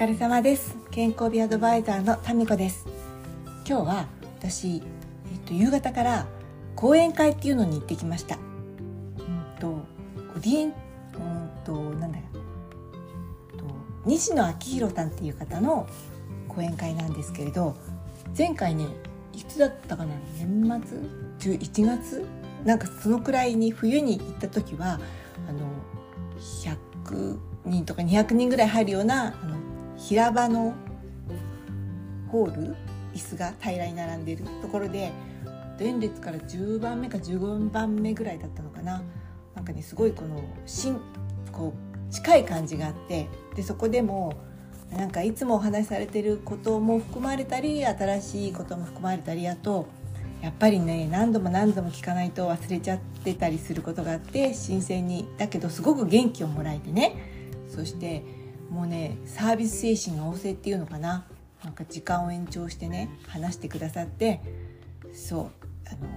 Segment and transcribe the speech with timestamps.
[0.00, 0.78] 疲れ様です。
[0.90, 2.86] 健康美アドバイザーのタミコです。
[3.68, 4.06] 今日は
[4.38, 4.82] 私、えっ
[5.44, 6.26] と、夕方から
[6.74, 8.36] 講演会っていうのに行ってきました。
[8.36, 10.72] うんとオディエンうん
[11.66, 12.24] となんだよ。
[13.58, 13.64] と
[14.06, 15.86] 西野昭弘さんっていう方の
[16.48, 17.76] 講演会なんですけれど
[18.38, 18.86] 前回ね
[19.34, 20.82] いつだったかな年
[21.38, 22.24] 末？11月？
[22.64, 24.98] なんかそのくらいに冬に行った時は
[25.46, 25.68] あの
[26.40, 29.59] 100人とか200人ぐらい入るようなあの
[30.00, 30.74] 平場の
[32.28, 32.76] ホール
[33.14, 35.12] 椅子が平らに並んでるところで
[35.78, 39.02] 前列から10番目か15番目ぐらいだったのかな。
[39.54, 41.00] なんかねすごいこのしん
[41.52, 41.74] こ
[42.08, 44.32] う近い感じがあってでそこでも
[44.90, 49.86] なんかいつもお話しされてることも含まれたり新しいことも含まれたりあと
[50.40, 55.28] やっぱりね何度も何度も聞かないと忘れちゃってたりすることがあって新鮮に。
[55.36, 57.16] だけどすごく元気をもらえてね。
[57.68, 58.24] そして
[58.70, 61.26] もうねサービス精神が旺盛っていうのかな。
[61.62, 64.40] なんか時間を延長してね話してくださって
[65.12, 65.50] そう
[65.86, 66.08] あの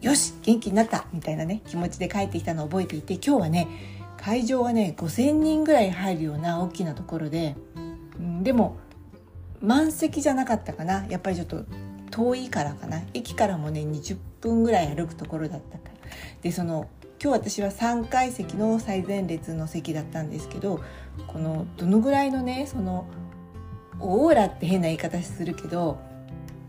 [0.00, 3.68] よし元気になったみたいなね気持ちで帰ってきたのを覚えていて今日はね
[4.16, 7.56] 会場はね5,000人ぐらい入るような大きなところで、
[8.18, 8.78] うん、でも
[9.60, 11.06] 満席じゃなかったかな。
[11.08, 11.64] やっぱりちょっと
[12.10, 13.02] 遠いからかな。
[13.12, 15.94] 駅からもね20分ぐらい歩くところだったから。
[16.40, 16.88] でその
[17.24, 20.84] 今日私は3階席の最前列の席だったんですけど
[21.26, 23.08] このどのぐらいのねその
[23.98, 25.98] オーラって変な言い方するけど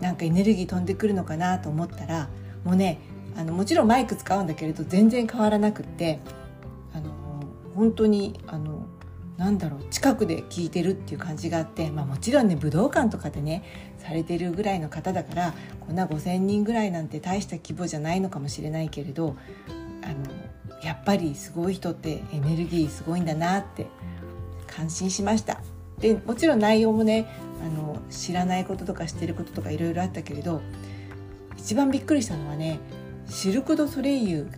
[0.00, 2.30] なんかエネルギー飛んでくるのかなと思ったら
[2.64, 2.98] もうね
[3.36, 6.18] あのもちろんマイク使うんだけれど全然変わらなくって
[6.94, 7.12] あの
[7.74, 8.86] 本当にあの
[9.36, 13.64] なんだろう近くで聞いてるっていう感じがあって、まあ、もちろんね武道館とかでね
[13.98, 15.54] されてるぐらいの方だから
[15.86, 19.36] こんな5,000人ぐらいなんて大した規模じゃないのかもしれないけれど
[20.08, 23.86] あのやっぱりすごい人ってエネルギーすごいんだなって
[24.66, 25.60] 感心しました。
[26.00, 27.26] でもちろん内容もね
[27.60, 30.62] あの知らないこととか知ってることとかいろいろあったけれど
[31.56, 32.78] 一番びっくりしたのはね
[33.28, 34.48] シルク・ド・ソレイユ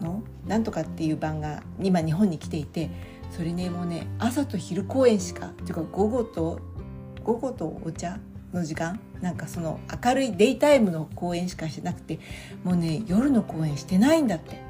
[0.00, 2.90] のなんとかっていう番が今日本に来ていて
[3.30, 6.60] それねもうね朝と昼公演しかっていうか午後と
[7.22, 8.18] 午後とお茶
[8.52, 12.18] の時間なんかその明るいデイタイムの公演しかしてなくて
[12.64, 14.67] もうね夜の公演してないんだって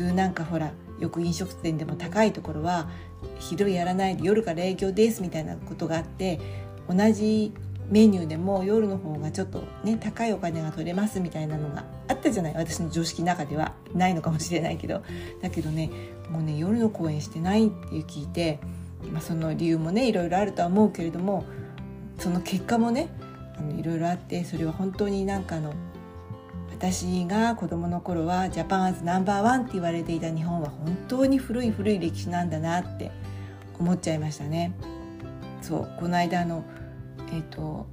[0.00, 2.88] 通なんかほらよく飲食店でも高いところは
[3.38, 6.40] 昼やらないで夜から営業ですみたいなことがあって
[6.88, 7.52] 同じ
[7.88, 12.54] メニューでも夜の方がちょっとね高いお金が取れますみたいなのがあったじゃない？
[12.54, 13.74] 私の常識の中では。
[13.94, 15.02] ないのかもしれないけど。
[15.42, 15.90] だけどね
[16.30, 18.60] もうね夜の公演してないっていう聞いて、
[19.12, 21.44] まあ、その理由もねいろいろあるとは思うけれども
[22.18, 23.08] その結果もね
[23.58, 25.74] あのいろいろあってそれは本当になんかの
[26.72, 33.10] 私が子供の頃はジャパンアズナンバーワンって言われていた日本は本当に古い古い歴史なんだなって
[33.78, 34.72] 思っちゃいましたね。
[35.60, 36.64] そうこの間の
[37.32, 37.86] えーと、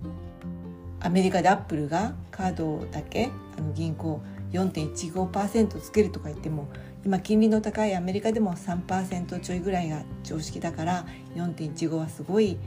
[1.00, 4.22] アメリカでアップルがカードだけあの銀行
[4.52, 6.68] 4.15%つけるとか言っても
[7.06, 11.06] 今金利の高いアメリカでも3%ちょいぐらいが常識だから
[11.36, 12.58] 4.15はすごい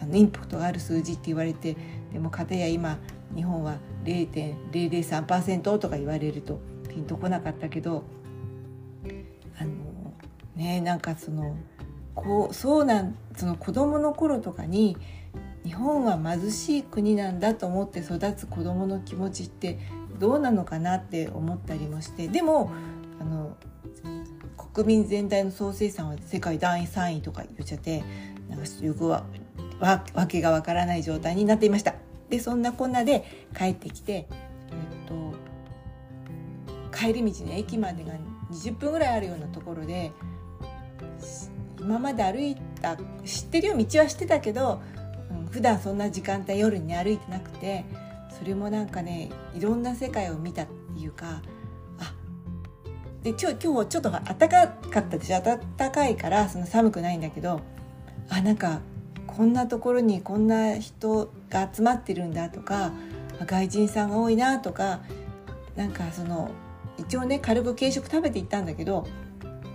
[0.00, 1.76] あのインパクトがある数字って言われて
[2.12, 2.98] でも片や今
[3.36, 6.58] 日本は0.003%とか言われると
[6.88, 8.04] ピンとこなかったけど
[9.58, 9.70] あの
[10.56, 11.56] ねなんかその
[12.14, 14.96] こうそうなんその子供の頃とかに
[15.64, 19.78] 日本は貧しい国なんだと思って育つ子どもの気持ちって
[20.18, 22.70] どうなのかなって思ったりもしてでも
[23.20, 23.56] あの
[24.72, 28.02] 国民全体の総生産は世界第3位とか言っちゃって
[28.48, 29.24] なんかよくは
[29.80, 32.05] わけがわからない状態になっていました。
[32.28, 33.24] でそんなこんなで
[33.56, 34.24] 帰ってきて、え
[35.04, 35.34] っと、
[36.96, 38.12] 帰り道の駅までが
[38.50, 40.12] 20分ぐらいあるようなところで
[41.80, 44.80] 今まで歩いた知ってるよ道は知ってたけど
[45.30, 47.84] うん普段そんな時間帯夜に、歩いてなくて
[48.36, 51.40] それもなんかねいろんな世界を見たっていうか
[51.98, 52.12] あ
[53.22, 55.40] で今日今日ちょっと暖かかったでしょ？
[55.40, 57.60] 暖かいからそんな寒くないんだけど
[58.28, 58.80] あなんか
[59.26, 62.92] こんなところにこんな人が集まってるんだとか
[63.44, 65.00] 外人さんが多いなとか
[65.76, 66.50] なんかその
[66.98, 69.06] 一応ね軽く軽食食べて行ったんだけど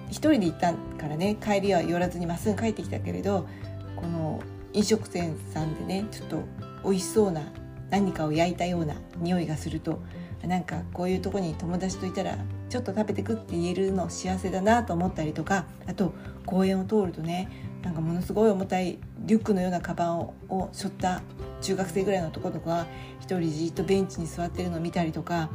[0.09, 3.47] 一人で行ったからね帰りは寄らずにまっすぐ帰ってきたけれど
[3.95, 4.41] この
[4.73, 6.43] 飲食店さんでねちょっと
[6.83, 7.43] 美味しそうな
[7.89, 10.01] 何かを焼いたような匂いがすると
[10.47, 12.37] なんかこういうとこに友達といたら
[12.69, 16.13] ちょっと食べてくって言えるの幸せだなと思ったりとかあと
[16.45, 17.49] 公園を通るとね
[17.83, 21.21] なんかものすごい重たいリュックのようなカバンを背負った
[21.61, 22.87] 中学生ぐらいの男とか
[23.19, 25.49] 一人じっとベンチに座ってるのを見たりとか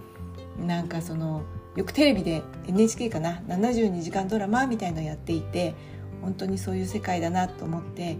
[0.58, 1.42] なんかその
[1.76, 5.74] よくテレビで NHK かな72時間ドラマみたいのやっていて
[6.22, 8.16] 本当にそういう世界だなと思って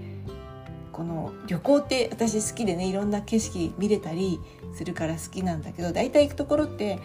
[0.96, 4.40] この旅行って私好きでねいろんな景色見れたり
[4.72, 6.98] するから好きなんだけど大体行くところって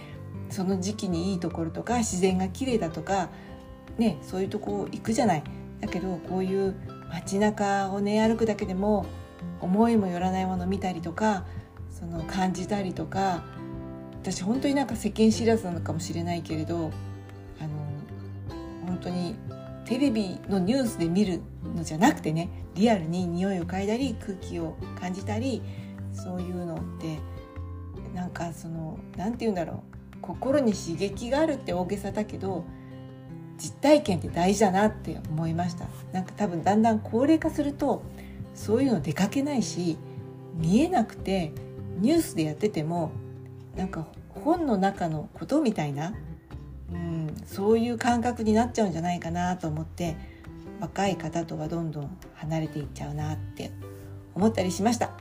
[0.49, 3.29] その時期にいいところとか自然が綺麗だとか
[3.97, 5.43] ねそういうとこ行くじゃない。
[5.81, 6.75] だけどこういう
[7.09, 9.05] 街中をね歩くだけでも
[9.59, 11.43] 思いもよらないもの見たりとか
[11.89, 13.43] その感じたりとか
[14.21, 16.91] 私本当になんか世間知らずなのかもしれないけれど
[17.59, 17.69] あの
[18.85, 19.35] 本当に
[19.85, 21.41] テレビのニュースで見る
[21.75, 25.61] のじゃなくてねリアルに匂いを嗅いだり空気を感じたり
[26.13, 27.19] そういうのって
[28.13, 32.65] なんかその何て言うんだろう心に刺激があるって大げさだけど
[33.57, 35.85] 実体験って大事だなって思いました。
[36.11, 38.03] なんか多分だんだん高齢化すると
[38.55, 39.97] そういうの出かけないし
[40.55, 41.53] 見えなくて
[41.99, 43.11] ニュースでやってても
[43.75, 46.13] なんか本の中のことみたいな、
[46.91, 50.17] うん、そういう感覚になっちゃうんじゃないかなと思って
[50.81, 53.71] 若い方とはどんどん離れていっちゃうなって
[54.35, 55.11] 思ったりしました。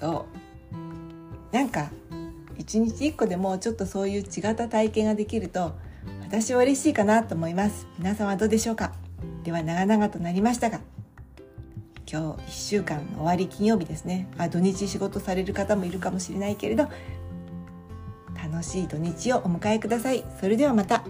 [0.00, 0.26] そ
[1.52, 1.54] う。
[1.54, 1.90] なんか
[2.58, 5.76] 一日一個でもちょっとそういう違った体験ができると
[6.22, 7.86] 私は嬉しいかなと思います。
[7.98, 8.92] 皆さんはどうでしょうか？
[9.44, 10.80] では長々となりましたが
[12.10, 14.28] 今日1週間の終わり金曜日ですね。
[14.38, 16.88] あ土日仕事される方もいるかもしれないけれど
[18.42, 20.24] 楽しい土日をお迎えください。
[20.40, 21.04] それではまた。